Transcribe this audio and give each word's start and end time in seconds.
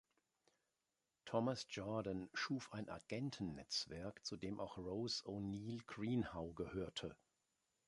Thomas 1.27 1.63
Jordan 1.69 2.31
schuf 2.33 2.73
ein 2.73 2.89
Agenten-Netzwerk, 2.89 4.25
zu 4.25 4.35
dem 4.35 4.59
auch 4.59 4.79
Rose 4.79 5.21
O'Neal 5.29 5.77
Greenhow 5.85 6.55
gehörte. 6.55 7.15